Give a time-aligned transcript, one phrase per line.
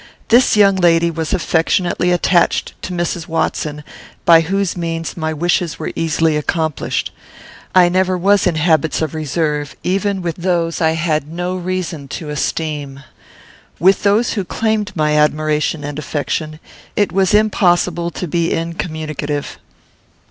[0.29, 3.27] This young lady was affectionately attached to Mrs.
[3.27, 3.83] Watson,
[4.25, 7.11] by whose means my wishes were easily accomplished.
[7.75, 12.07] I never was in habits of reserve, even with those whom I had no reason
[12.17, 13.01] to esteem.
[13.77, 16.59] With those who claimed my admiration and affection,
[16.95, 19.59] it was impossible to be incommunicative.